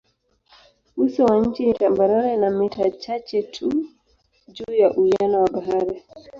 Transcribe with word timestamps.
Uso 0.97 1.25
wa 1.25 1.39
nchi 1.39 1.65
ni 1.65 1.73
tambarare 1.73 2.37
na 2.37 2.49
mita 2.49 2.91
chache 2.91 3.43
tu 3.43 3.85
juu 4.47 4.73
ya 4.73 4.91
uwiano 4.93 5.41
wa 5.43 5.49
bahari. 5.49 6.03